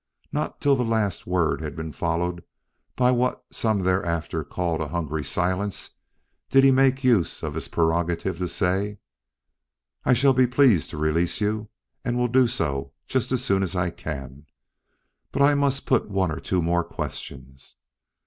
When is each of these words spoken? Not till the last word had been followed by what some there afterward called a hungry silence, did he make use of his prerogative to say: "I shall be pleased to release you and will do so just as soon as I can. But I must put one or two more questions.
Not 0.31 0.59
till 0.59 0.75
the 0.75 0.81
last 0.83 1.27
word 1.27 1.61
had 1.61 1.75
been 1.75 1.91
followed 1.91 2.43
by 2.95 3.11
what 3.11 3.45
some 3.51 3.81
there 3.81 4.03
afterward 4.03 4.45
called 4.49 4.81
a 4.81 4.87
hungry 4.87 5.23
silence, 5.23 5.91
did 6.49 6.63
he 6.63 6.71
make 6.71 7.03
use 7.03 7.43
of 7.43 7.53
his 7.53 7.67
prerogative 7.67 8.39
to 8.39 8.47
say: 8.47 8.97
"I 10.03 10.13
shall 10.15 10.33
be 10.33 10.47
pleased 10.47 10.89
to 10.89 10.97
release 10.97 11.39
you 11.39 11.69
and 12.03 12.17
will 12.17 12.27
do 12.29 12.47
so 12.47 12.93
just 13.05 13.31
as 13.31 13.45
soon 13.45 13.61
as 13.61 13.75
I 13.75 13.91
can. 13.91 14.47
But 15.31 15.43
I 15.43 15.53
must 15.53 15.85
put 15.85 16.09
one 16.09 16.31
or 16.31 16.39
two 16.39 16.63
more 16.63 16.83
questions. 16.83 17.75